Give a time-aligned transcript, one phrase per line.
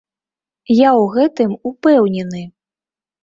[0.73, 2.41] Я ў гэтым ўпэўнены!